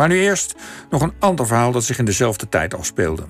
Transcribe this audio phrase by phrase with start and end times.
[0.00, 0.54] Maar nu eerst
[0.90, 3.24] nog een ander verhaal dat zich in dezelfde tijd afspeelde.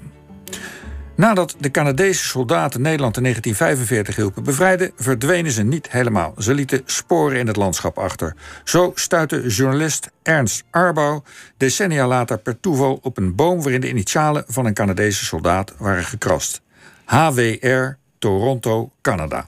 [1.17, 6.35] Nadat de Canadese soldaten Nederland in 1945 hielpen bevrijden, verdwenen ze niet helemaal.
[6.39, 8.35] Ze lieten sporen in het landschap achter.
[8.65, 11.23] Zo stuitte journalist Ernst Arbouw
[11.57, 16.05] decennia later per toeval op een boom waarin de initialen van een Canadese soldaat waren
[16.05, 16.63] gekrast.
[17.05, 19.47] HWR Toronto, Canada.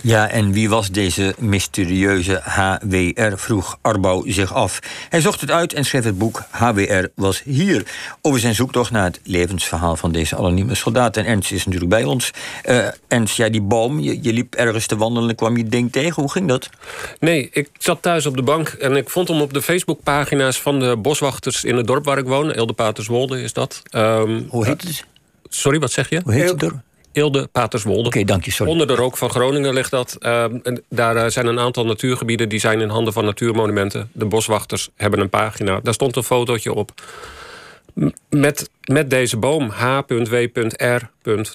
[0.00, 4.80] Ja, en wie was deze mysterieuze HWR, vroeg Arbouw zich af.
[5.08, 7.86] Hij zocht het uit en schreef het boek HWR was hier.
[8.22, 11.16] Over zijn zoektocht naar het levensverhaal van deze anonieme soldaat.
[11.16, 12.30] En Ernst is natuurlijk bij ons.
[12.64, 15.92] Uh, Ernst, ja, die boom, je, je, liep ergens te wandelen en kwam je ding
[15.92, 16.22] tegen.
[16.22, 16.70] Hoe ging dat?
[17.20, 20.80] Nee, ik zat thuis op de bank en ik vond hem op de Facebookpagina's van
[20.80, 22.52] de boswachters in het dorp waar ik woon.
[22.52, 23.82] Elde Paterswolde is dat.
[23.90, 25.04] Um, Hoe heet het?
[25.48, 26.20] Sorry, wat zeg je?
[26.24, 26.85] Hoe heet het dorp?
[27.16, 28.06] Eelde Paterswolde.
[28.06, 28.72] Oké, dank je, sorry.
[28.72, 30.16] Onder de rook van Groningen ligt dat.
[30.20, 30.44] Uh,
[30.88, 34.10] daar eh, zijn een aantal natuurgebieden die zijn in handen van natuurmonumenten.
[34.12, 35.80] De boswachters hebben een pagina.
[35.82, 36.90] Daar stond een fotootje op.
[38.28, 41.10] Met, met deze boom, H.W.R.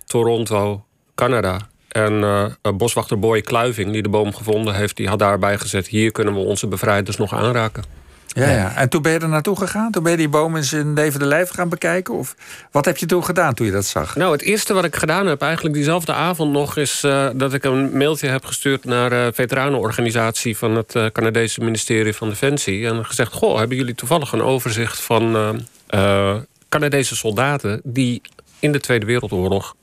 [0.05, 0.83] Toronto,
[1.15, 1.69] Canada.
[1.87, 4.97] En uh, boswachter Boy Kluiving, die de boom gevonden heeft...
[4.97, 5.87] die had daarbij gezet...
[5.87, 8.00] hier kunnen we onze bevrijders nog aanraken.
[8.33, 9.91] Ja, ja, en toen ben je er naartoe gegaan?
[9.91, 12.13] Toen ben je die boom in zijn levende lijf gaan bekijken?
[12.13, 12.35] Of
[12.71, 14.15] wat heb je toen gedaan toen je dat zag?
[14.15, 16.77] Nou, het eerste wat ik gedaan heb, eigenlijk diezelfde avond nog...
[16.77, 20.57] is uh, dat ik een mailtje heb gestuurd naar de uh, veteranenorganisatie...
[20.57, 22.87] van het uh, Canadese ministerie van Defensie.
[22.87, 25.55] En gezegd, goh, hebben jullie toevallig een overzicht van
[25.89, 26.35] uh,
[26.69, 27.81] Canadese soldaten...
[27.83, 28.21] die
[28.59, 29.75] in de Tweede Wereldoorlog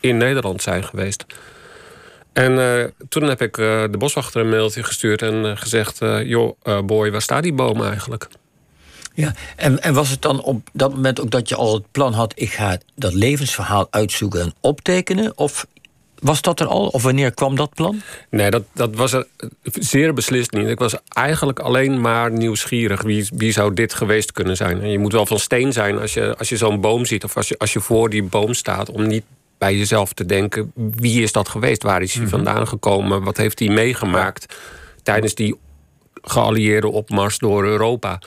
[0.00, 1.24] in Nederland zijn geweest?
[2.32, 6.56] En uh, toen heb ik uh, de boswachter een mailtje gestuurd en uh, gezegd: joh,
[6.84, 8.28] boy, waar staat die boom eigenlijk?
[9.14, 12.12] Ja, en, en was het dan op dat moment ook dat je al het plan
[12.12, 15.38] had: ik ga dat levensverhaal uitzoeken en optekenen?
[15.38, 15.66] Of
[16.20, 16.86] was dat er al?
[16.86, 18.02] Of wanneer kwam dat plan?
[18.30, 19.26] Nee, dat, dat was er
[19.62, 20.68] zeer beslist niet.
[20.68, 23.02] Ik was eigenlijk alleen maar nieuwsgierig.
[23.02, 24.80] Wie, wie zou dit geweest kunnen zijn?
[24.80, 27.24] En je moet wel van steen zijn als je, als je zo'n boom ziet...
[27.24, 28.90] of als je, als je voor die boom staat...
[28.90, 29.24] om niet
[29.60, 31.82] bij jezelf te denken: wie is dat geweest?
[31.82, 32.30] Waar is hij mhm.
[32.30, 33.22] vandaan gekomen?
[33.22, 34.54] Wat heeft hij meegemaakt
[35.02, 35.58] tijdens die
[36.22, 38.18] geallieerde opmars door Europa?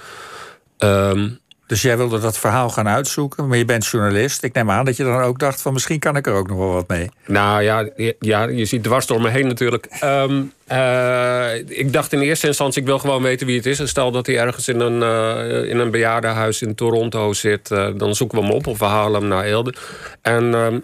[0.78, 1.40] Um,
[1.74, 4.44] dus jij wilde dat verhaal gaan uitzoeken, maar je bent journalist.
[4.44, 6.58] Ik neem aan dat je dan ook dacht van misschien kan ik er ook nog
[6.58, 7.10] wel wat mee.
[7.26, 7.90] Nou ja,
[8.20, 9.88] ja je ziet dwars door me heen natuurlijk.
[10.04, 13.80] Um, uh, ik dacht in eerste instantie, ik wil gewoon weten wie het is.
[13.80, 17.72] En stel dat hij ergens in een, uh, in een bejaardenhuis in Toronto zit...
[17.72, 19.74] Uh, dan zoeken we hem op of we halen hem naar Eelde.
[20.22, 20.84] En um,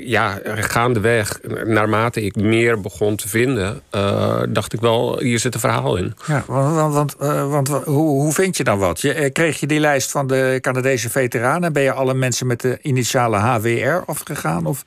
[0.00, 5.60] ja, gaandeweg, naarmate ik meer begon te vinden, uh, dacht ik wel, hier zit een
[5.60, 6.14] verhaal in.
[6.26, 7.84] Ja, want, want, uh, want hoe,
[8.20, 9.00] hoe vind je dan wat?
[9.00, 11.72] Je, eh, kreeg je die lijst van de Canadese veteranen?
[11.72, 14.66] Ben je alle mensen met de initiale HWR afgegaan?
[14.66, 14.84] Of?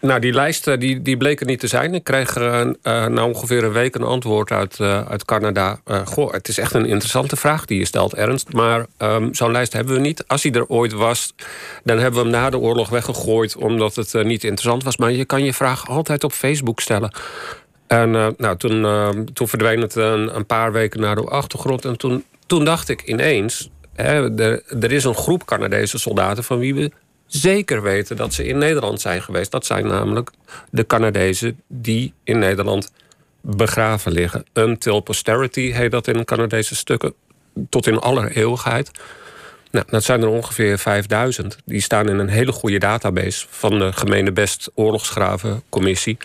[0.00, 1.94] Nou, die lijst eh, die, die bleek er niet te zijn.
[1.94, 5.80] Ik kreeg uh, na ongeveer een week een antwoord uit, uh, uit Canada.
[6.04, 8.52] goh, het is echt een interessante vraag die je stelt, Ernst.
[8.52, 10.24] Maar um, zo'n lijst hebben we niet.
[10.26, 11.34] Als hij er ooit was,
[11.84, 13.56] dan hebben we hem na de oorlog weggegooid...
[13.56, 14.96] omdat het niet interessant was.
[14.96, 17.12] Maar je kan je vraag altijd op Facebook stellen.
[17.86, 21.84] En nou, toen, ehm, toen verdween het een, een, paar weken naar de achtergrond.
[21.84, 23.70] En toen, toen dacht ik ineens...
[23.94, 24.40] Hè,
[24.80, 26.90] er, is een groep Canadese soldaten van wie we
[27.26, 29.50] zeker weten dat ze in Nederland zijn geweest.
[29.50, 30.30] Dat zijn namelijk
[30.70, 32.92] de Canadezen die in Nederland
[33.40, 34.44] begraven liggen.
[34.54, 37.14] Until posterity heet dat in Canadese stukken.
[37.68, 38.90] Tot in aller eeuwigheid.
[39.70, 41.56] Nou, dat zijn er ongeveer 5000.
[41.64, 46.18] Die staan in een hele goede database van de gemene best oorlogsgravencommissie.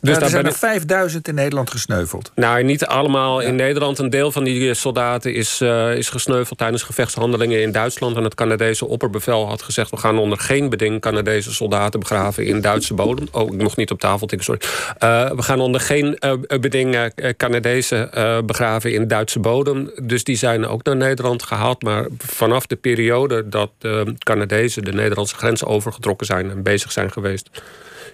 [0.00, 2.30] Dus er zijn er 5000 in Nederland gesneuveld.
[2.34, 3.98] Nou, niet allemaal in Nederland.
[3.98, 8.16] Een deel van die soldaten is, uh, is gesneuveld tijdens gevechtshandelingen in Duitsland.
[8.16, 12.60] En het Canadese opperbevel had gezegd: we gaan onder geen beding Canadese soldaten begraven in
[12.60, 13.28] Duitse bodem.
[13.32, 14.60] Oh, ik mocht niet op tafel tikken, sorry.
[15.00, 18.10] Uh, we gaan onder geen uh, beding Canadezen
[18.46, 19.90] begraven in Duitse bodem.
[20.02, 21.82] Dus die zijn ook naar Nederland gehaald.
[21.82, 27.12] Maar vanaf de periode dat de Canadezen de Nederlandse grens overgetrokken zijn en bezig zijn
[27.12, 27.50] geweest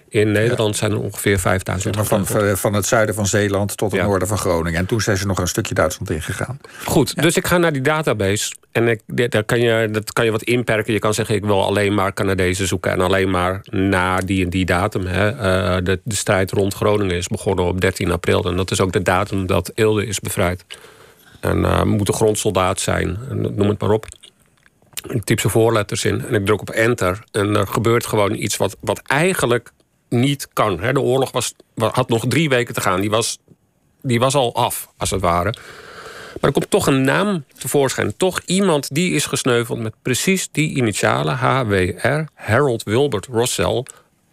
[0.09, 1.95] in Nederland zijn er ongeveer 5000.
[1.95, 2.25] Maar van,
[2.57, 4.79] van het zuiden van Zeeland tot het noorden van Groningen.
[4.79, 6.59] En toen zijn ze nog een stukje Duitsland ingegaan.
[6.83, 8.55] Goed, dus ik ga naar die database.
[8.71, 10.93] En ik, daar kan je, dat kan je wat inperken.
[10.93, 12.91] Je kan zeggen, ik wil alleen maar Canadezen zoeken...
[12.91, 15.05] en alleen maar na die en die datum.
[15.05, 15.31] Hè.
[15.33, 18.43] Uh, de, de strijd rond Groningen is begonnen op 13 april.
[18.43, 20.65] En dat is ook de datum dat Eelde is bevrijd.
[21.39, 24.05] En uh, moet een grondsoldaat zijn, noem het maar op.
[25.07, 27.23] Ik typ zijn voorletters in en ik druk op enter.
[27.31, 29.71] En er gebeurt gewoon iets wat, wat eigenlijk
[30.19, 30.77] niet kan.
[30.77, 33.01] De oorlog was, had nog drie weken te gaan.
[33.01, 33.39] Die was,
[34.01, 35.53] die was al af, als het ware.
[36.41, 38.17] Maar er komt toch een naam tevoorschijn.
[38.17, 41.35] Toch iemand die is gesneuveld met precies die initialen.
[41.35, 43.83] HWR, Harold Wilbert Rossell,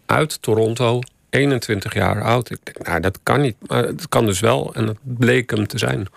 [0.05, 0.99] uit Toronto,
[1.29, 2.51] 21 jaar oud.
[2.51, 3.55] Ik denk, nou, dat kan niet.
[3.67, 4.73] Maar het kan dus wel.
[4.73, 6.07] En dat bleek hem te zijn.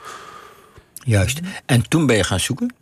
[1.04, 1.40] Juist.
[1.66, 2.74] En toen ben je gaan zoeken.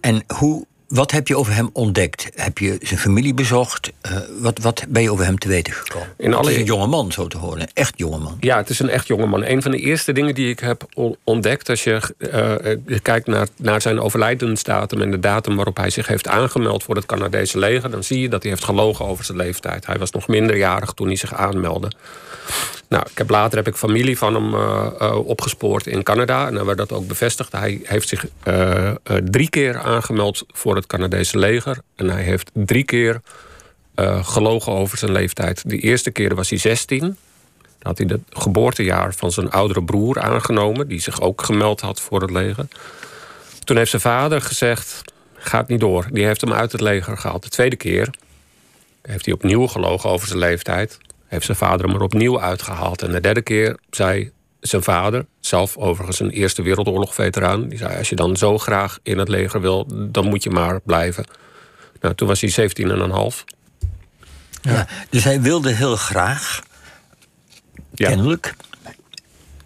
[0.00, 2.28] En hoe, wat heb je over hem ontdekt?
[2.34, 3.92] Heb je zijn familie bezocht?
[4.06, 6.08] Uh, wat, wat ben je over hem te weten gekomen?
[6.16, 6.44] In alle...
[6.44, 7.60] Het is een jonge man, zo te horen.
[7.60, 8.36] Een echt jonge man.
[8.40, 9.44] Ja, het is een echt jonge man.
[9.44, 10.86] Een van de eerste dingen die ik heb
[11.24, 11.68] ontdekt...
[11.68, 15.02] als je uh, kijkt naar, naar zijn overlijdensdatum...
[15.02, 17.90] en de datum waarop hij zich heeft aangemeld voor het Canadese leger...
[17.90, 19.86] dan zie je dat hij heeft gelogen over zijn leeftijd.
[19.86, 21.90] Hij was nog minderjarig toen hij zich aanmeldde.
[22.88, 26.46] Nou, ik heb, later heb ik familie van hem uh, uh, opgespoord in Canada.
[26.46, 27.52] En dan werd dat ook bevestigd.
[27.52, 28.92] Hij heeft zich uh,
[29.24, 31.78] drie keer aangemeld voor het Canadese leger.
[31.94, 33.20] En hij heeft drie keer
[34.22, 35.62] gelogen over zijn leeftijd.
[35.68, 36.98] De eerste keer was hij 16.
[36.98, 37.16] Dan
[37.78, 40.88] had hij het geboortejaar van zijn oudere broer aangenomen...
[40.88, 42.66] die zich ook gemeld had voor het leger.
[43.64, 45.02] Toen heeft zijn vader gezegd,
[45.34, 46.06] gaat niet door.
[46.10, 47.42] Die heeft hem uit het leger gehaald.
[47.42, 48.10] De tweede keer
[49.02, 53.02] heeft hij opnieuw gelogen over zijn leeftijd heeft zijn vader hem er opnieuw uitgehaald.
[53.02, 54.30] En de derde keer zei
[54.60, 57.68] zijn vader, zelf overigens een Eerste Wereldoorlog-veteraan...
[57.68, 60.80] die zei, als je dan zo graag in het leger wil, dan moet je maar
[60.80, 61.24] blijven.
[62.00, 62.94] Nou, toen was hij 17,5.
[64.62, 64.72] Ja.
[64.72, 66.62] ja, dus hij wilde heel graag,
[67.94, 68.08] ja.
[68.08, 68.54] kennelijk,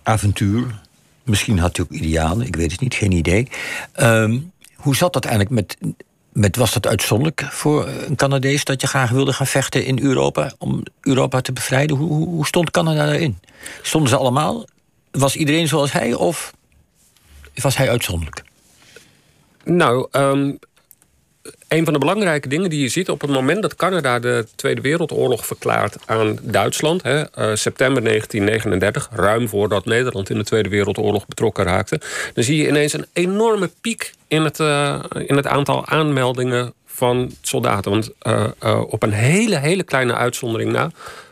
[0.02, 0.80] avontuur.
[1.22, 3.48] Misschien had hij ook idealen, ik weet het niet, geen idee.
[3.96, 5.94] Um, hoe zat dat eigenlijk met
[6.32, 10.52] met, was dat uitzonderlijk voor een Canadees dat je graag wilde gaan vechten in Europa
[10.58, 11.96] om Europa te bevrijden?
[11.96, 13.38] Hoe, hoe stond Canada daarin?
[13.82, 14.64] Stonden ze allemaal?
[15.10, 16.52] Was iedereen zoals hij of
[17.54, 18.42] was hij uitzonderlijk?
[19.64, 20.58] Nou, um,
[21.68, 24.80] een van de belangrijke dingen die je ziet op het moment dat Canada de Tweede
[24.80, 31.26] Wereldoorlog verklaart aan Duitsland, hè, uh, september 1939, ruim voordat Nederland in de Tweede Wereldoorlog
[31.26, 32.00] betrokken raakte,
[32.34, 37.30] dan zie je ineens een enorme piek in het, uh, in het aantal aanmeldingen van
[37.40, 37.90] soldaten.
[37.90, 40.90] Want uh, op een hele, hele kleine uitzondering na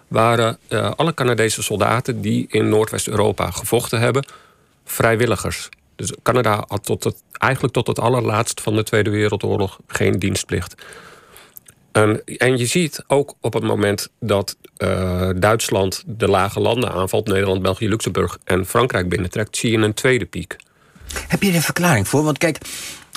[0.08, 0.58] waren
[0.96, 4.26] alle Canadese soldaten die in Noordwest-Europa gevochten hebben,
[4.84, 5.68] vrijwilligers.
[5.98, 10.74] Dus Canada had tot het, eigenlijk tot het allerlaatst van de Tweede Wereldoorlog geen dienstplicht.
[11.92, 17.26] En, en je ziet ook op het moment dat uh, Duitsland de lage landen aanvalt,
[17.26, 20.56] Nederland, België, Luxemburg en Frankrijk binnentrekt, zie je een tweede piek.
[21.28, 22.22] Heb je er een verklaring voor?
[22.22, 22.58] Want kijk,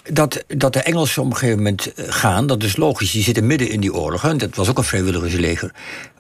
[0.03, 3.11] dat, dat de Engelsen op een gegeven moment eh, gaan, dat is logisch.
[3.11, 4.23] Die zitten midden in die oorlog.
[4.23, 5.71] En dat was ook een vrijwilligersleger.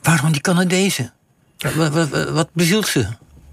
[0.01, 1.13] Waarom die Canadezen?
[1.75, 3.07] Wat, wat, wat bezielt ze?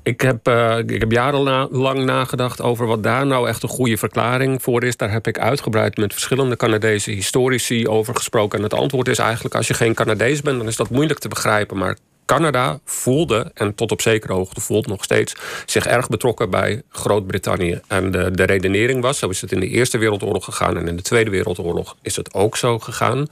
[0.09, 4.63] Ik heb, uh, ik heb jarenlang nagedacht over wat daar nou echt een goede verklaring
[4.63, 4.97] voor is.
[4.97, 8.59] Daar heb ik uitgebreid met verschillende Canadese historici over gesproken.
[8.59, 11.29] En het antwoord is eigenlijk: als je geen Canadees bent, dan is dat moeilijk te
[11.29, 11.79] begrijpen.
[11.79, 15.35] Maar Canada voelde, en tot op zekere hoogte voelt nog steeds,
[15.67, 17.81] zich erg betrokken bij Groot-Brittannië.
[17.87, 20.97] En de, de redenering was: zo is het in de Eerste Wereldoorlog gegaan en in
[20.97, 23.27] de Tweede Wereldoorlog is het ook zo gegaan.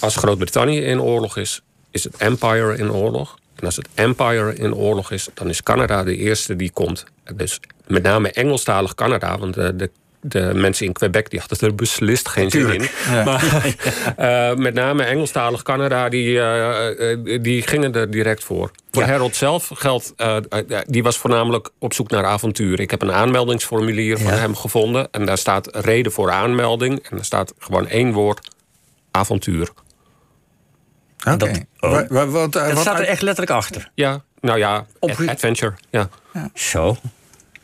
[0.00, 3.42] Als Groot-Brittannië in oorlog is, is het Empire in oorlog.
[3.56, 7.04] En als het Empire in oorlog is, dan is Canada de eerste die komt.
[7.34, 9.90] Dus met name Engelstalig Canada, want de, de,
[10.20, 12.88] de mensen in Quebec die hadden er beslist geen zin in.
[13.24, 13.74] Maar
[14.18, 18.70] uh, met name Engelstalig Canada, die, uh, die gingen er direct voor.
[18.90, 19.08] Voor ja.
[19.08, 20.14] Harold zelf geldt,
[20.86, 22.80] die was voornamelijk op zoek naar avontuur.
[22.80, 25.08] Ik heb een aanmeldingsformulier van hem gevonden.
[25.10, 26.98] En daar staat reden voor aanmelding.
[26.98, 28.48] En daar staat gewoon één woord,
[29.10, 29.68] avontuur.
[31.24, 31.66] Okay.
[31.80, 32.26] Dat, oh.
[32.26, 33.90] wat, dat staat er echt letterlijk achter.
[33.94, 35.74] Ja, nou ja, adventure.
[35.90, 36.08] Ja.
[36.32, 36.50] ja.
[36.54, 36.96] Zo.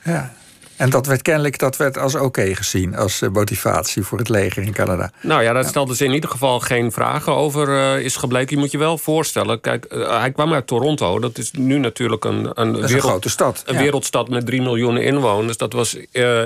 [0.05, 0.33] Ja.
[0.81, 4.63] En dat werd kennelijk dat werd als oké gezien, als eh, motivatie voor het leger
[4.63, 5.13] in Canada.
[5.23, 8.57] Nou ja, dat stelde ze in ieder geval geen vragen over uh, is gebleken.
[8.57, 11.19] Je moet je wel voorstellen, kijk, uh, hij kwam uit Toronto.
[11.19, 13.63] Dat is nu natuurlijk een, een, wereld, een grote stad.
[13.67, 15.57] Een wereldstad met 3 miljoen inwoners.
[15.57, 15.95] Dat was,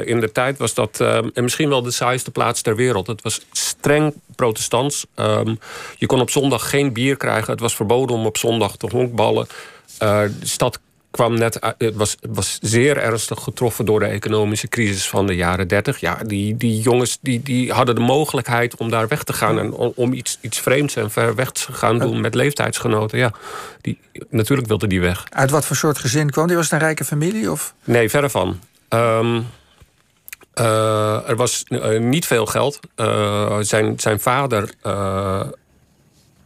[0.04, 3.06] in de tijd was dat en misschien wel de saaiste plaats ter wereld.
[3.06, 5.06] Het was streng protestants.
[5.16, 5.58] Um,
[5.96, 7.50] je kon op zondag geen bier krijgen.
[7.50, 9.46] Het was verboden om op zondag te honkballen.
[9.98, 10.78] de stad
[11.14, 15.68] kwam net het was, was zeer ernstig getroffen door de economische crisis van de jaren
[15.68, 15.98] 30.
[15.98, 19.72] Ja, die, die jongens die, die hadden de mogelijkheid om daar weg te gaan en
[19.72, 23.18] om, iets, iets vreemds en ver weg te gaan doen met leeftijdsgenoten.
[23.18, 23.32] Ja,
[23.80, 23.98] die,
[24.30, 25.24] natuurlijk wilde die weg.
[25.30, 26.56] Uit wat voor soort gezin kwam die?
[26.56, 27.50] Was het een rijke familie?
[27.50, 27.74] Of?
[27.84, 28.58] Nee, verre van.
[28.88, 29.46] Um,
[30.60, 32.80] uh, er was uh, niet veel geld.
[32.96, 34.74] Uh, zijn, zijn vader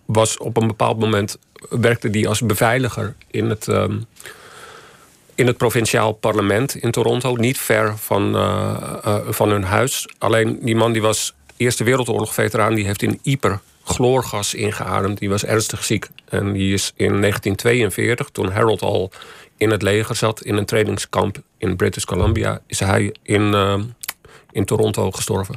[0.04, 3.66] was op een bepaald moment werkte die als beveiliger in het.
[3.66, 4.06] Um,
[5.38, 8.76] in het provinciaal parlement in Toronto, niet ver van, uh,
[9.06, 10.08] uh, van hun huis.
[10.18, 15.18] Alleen die man die was Eerste Wereldoorlog-veteraan, die heeft in Ieper chloorgas ingeademd.
[15.18, 16.08] Die was ernstig ziek.
[16.28, 19.10] En die is in 1942, toen Harold al
[19.56, 23.74] in het leger zat, in een trainingskamp in British Columbia, is hij in, uh,
[24.50, 25.56] in Toronto gestorven.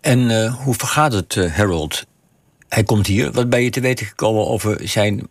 [0.00, 2.06] En hoe vergaat het, Harold?
[2.68, 3.32] Hij komt hier.
[3.32, 5.28] Wat ben je te weten gekomen over zijn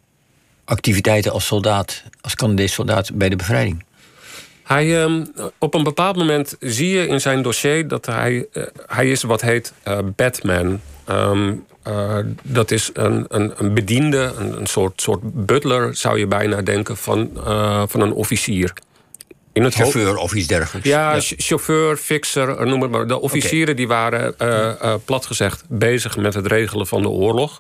[0.70, 3.84] activiteiten als soldaat, als Canadees soldaat bij de bevrijding?
[4.64, 5.26] Hij, ehm,
[5.58, 9.42] op een bepaald moment zie je in zijn dossier dat hij, uh, hij is wat
[9.42, 10.82] heet uh, Batman.
[11.10, 16.28] Um, uh, dat is een, een, een bediende, een, een, soort, soort butler zou je
[16.28, 17.32] bijna denken van,
[17.88, 18.74] van een officier.
[19.54, 20.88] In het chauffeur of iets dergelijks.
[20.88, 21.22] Ja, ja.
[21.22, 23.08] chauffeur, fixer, noem het maar.
[23.08, 23.76] De officieren okay.
[23.76, 24.36] die waren
[25.06, 27.60] plat gezegd bezig met het regelen van de oorlog.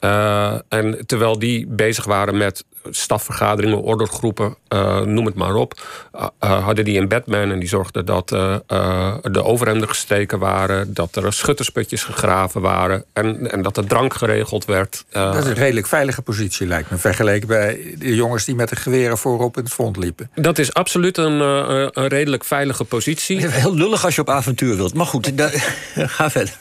[0.00, 5.80] Uh, en terwijl die bezig waren met stafvergaderingen, ordergroepen, uh, noem het maar op,
[6.14, 11.32] uh, hadden die een Batman en die zorgden dat de overhemden gesteken waren, dat er
[11.32, 15.04] schuttersputjes gegraven waren en, en dat de drank geregeld werd.
[15.10, 18.76] dat is een redelijk veilige positie, lijkt me, vergeleken bij de jongens die met de
[18.76, 20.30] geweren voorop in het front liepen.
[20.34, 23.46] Dat is absoluut een, een redelijk veilige positie.
[23.46, 25.32] Heel lullig als je op avontuur wilt, maar goed,
[25.94, 26.56] ga verder.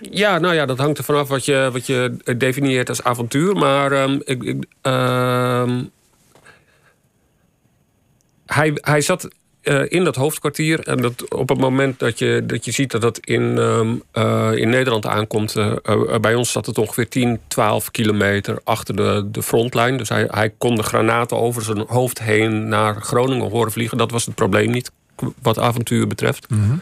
[0.00, 3.56] Ja, nou ja, dat hangt er vanaf wat je, wat je definieert als avontuur.
[3.56, 4.42] Maar um, ik,
[4.82, 5.70] uh,
[8.46, 9.28] hij, hij zat
[9.62, 10.80] uh, in dat hoofdkwartier.
[10.80, 14.50] En dat op het moment dat je, dat je ziet dat dat in, um, uh,
[14.54, 15.56] in Nederland aankomt...
[15.56, 19.96] Uh, bij ons zat het ongeveer 10, 12 kilometer achter de, de frontlijn.
[19.96, 23.98] Dus hij, hij kon de granaten over zijn hoofd heen naar Groningen horen vliegen.
[23.98, 24.90] Dat was het probleem niet,
[25.42, 26.46] wat avontuur betreft.
[26.48, 26.80] -hmm.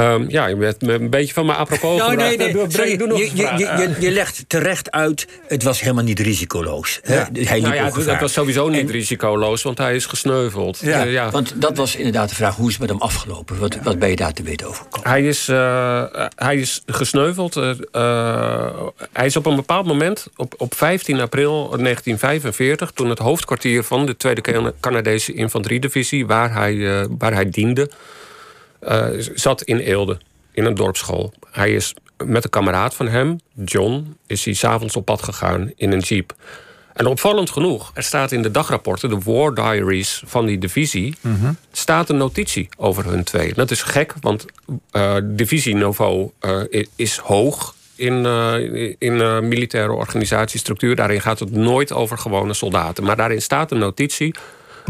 [0.00, 3.06] Um, ja, je bent een beetje van me apropos nou, nee, nee, doe, sorry, doe
[3.06, 7.00] nog je, je, je, je, legt terecht uit, het was helemaal niet risicoloos.
[7.04, 7.28] Ja.
[7.32, 10.78] Hij nou ja, het was sowieso niet en, risicoloos, want hij is gesneuveld.
[10.78, 11.04] Ja.
[11.04, 11.30] Uh, ja.
[11.30, 13.58] Want dat was inderdaad de vraag, hoe is het met hem afgelopen?
[13.58, 15.10] Wat, wat ben je daar te weten over gekomen?
[15.10, 16.02] Hij is, uh,
[16.34, 17.56] hij is gesneuveld.
[17.56, 17.70] Uh,
[19.12, 22.90] hij is op een bepaald moment, op, op 15 april 1945...
[22.90, 26.26] toen het hoofdkwartier van de Tweede Canadese Infanteriedivisie...
[26.26, 27.90] waar hij, waar hij diende...
[28.88, 30.18] Uh, zat in Eelde,
[30.52, 31.32] in een dorpsschool.
[31.50, 35.92] Hij is met een kameraad van hem, John, is hij s'avonds op pad gegaan in
[35.92, 36.34] een jeep.
[36.92, 41.36] En opvallend genoeg, er staat in de dagrapporten, de war diaries van die divisie, mm
[41.40, 41.56] -hmm.
[41.72, 43.54] staat een notitie over hun twee.
[43.54, 44.44] Dat is gek, want
[44.92, 50.96] uh, divisieniveau uh, is hoog in, uh, in militaire organisatiestructuur.
[50.96, 53.04] Daarin gaat het nooit over gewone soldaten.
[53.04, 54.34] Maar daarin staat een notitie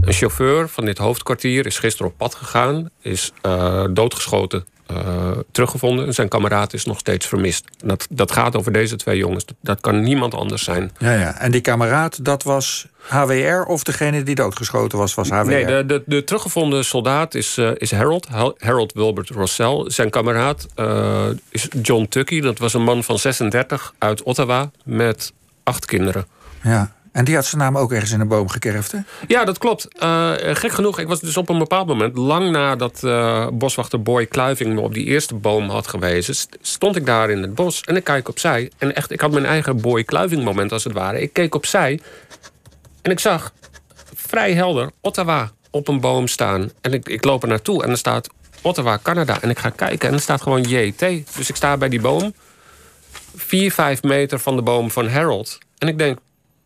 [0.01, 6.07] een chauffeur van dit hoofdkwartier is gisteren op pad gegaan, is uh, doodgeschoten uh, teruggevonden.
[6.07, 7.65] En zijn kameraad is nog steeds vermist.
[7.85, 9.45] Dat, dat gaat over deze twee jongens.
[9.61, 10.93] Dat kan niemand anders zijn.
[10.99, 11.39] Ja, ja.
[11.39, 15.47] En die kameraad, dat was HWR of degene die doodgeschoten was, was HWR?
[15.47, 18.27] Nee, de, de, de teruggevonden soldaat is, uh, is Harold.
[18.59, 19.85] Harold Wilbert Rossell.
[19.87, 22.41] Zijn kameraad uh, is John Tucky.
[22.41, 26.27] Dat was een man van 36 uit Ottawa met acht kinderen.
[26.63, 26.96] Ja.
[27.17, 28.95] En die had zijn naam ook ergens in een boom gekerfd?
[29.27, 29.89] Ja, dat klopt.
[30.03, 32.17] Uh, gek genoeg, ik was dus op een bepaald moment...
[32.17, 36.35] lang nadat uh, boswachter Boy Kluiving me op die eerste boom had gewezen...
[36.61, 38.71] stond ik daar in het bos en ik kijk opzij.
[38.79, 41.21] En echt, ik had mijn eigen Boy Kluiving moment als het ware.
[41.21, 42.01] Ik keek opzij
[43.03, 43.53] en ik zag
[44.15, 46.71] vrij helder Ottawa op een boom staan.
[46.81, 48.29] En ik, ik loop er naartoe en er staat
[48.63, 49.43] Ottawa, Canada.
[49.43, 50.99] En ik ga kijken en er staat gewoon JT.
[51.37, 52.35] Dus ik sta bij die boom,
[53.37, 55.59] vier, vijf meter van de boom van Harold.
[55.79, 56.19] En ik denk,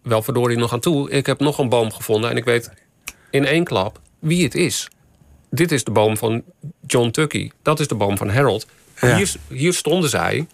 [0.02, 1.10] wel verdorie nog aan toe.
[1.10, 2.70] Ik heb nog een boom gevonden en ik weet
[3.30, 4.88] in één klap wie het is.
[5.50, 6.42] Dit is de boom van
[6.86, 7.50] John Tucky.
[7.62, 8.66] Dat is de boom van Harold.
[9.00, 9.16] Ja.
[9.16, 10.46] Hier, hier stonden zij.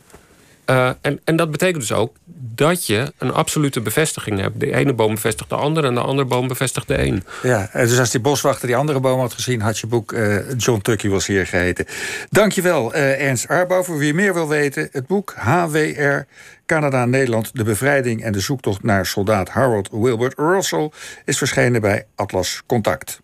[0.70, 2.16] Uh, en, en dat betekent dus ook
[2.54, 4.60] dat je een absolute bevestiging hebt.
[4.60, 7.24] De ene boom bevestigt de andere en de andere boom bevestigt de een.
[7.42, 9.60] Ja, dus als die boswachter die andere boom had gezien...
[9.60, 11.86] had je boek uh, John Tucky was hier geheten.
[12.30, 13.82] Dankjewel, uh, Ernst Arbouw.
[13.82, 16.26] Voor wie meer wil weten, het boek HWR...
[16.66, 20.90] Canada-Nederland, de bevrijding en de zoektocht naar soldaat Harold Wilbert Russell...
[21.24, 23.20] is verschenen bij Atlas Contact.